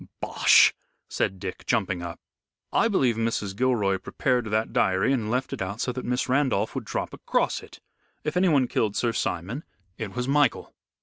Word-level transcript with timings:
"Bosh!" 0.19 0.73
said 1.07 1.37
Dick, 1.37 1.63
jumping 1.67 2.01
up. 2.01 2.19
"I 2.73 2.87
believe 2.87 3.17
Mrs. 3.17 3.55
Gilroy 3.55 3.99
prepared 3.99 4.45
that 4.45 4.73
diary 4.73 5.13
and 5.13 5.29
left 5.29 5.53
it 5.53 5.61
out 5.61 5.79
so 5.79 5.91
that 5.91 6.03
Miss 6.03 6.27
Randolph 6.27 6.73
would 6.73 6.85
drop 6.85 7.13
across 7.13 7.61
it. 7.61 7.79
If 8.23 8.35
anyone 8.35 8.67
killed 8.67 8.95
Sir 8.95 9.13
Simon 9.13 9.63
it 9.99 10.15
was 10.15 10.27
Michael." 10.27 10.73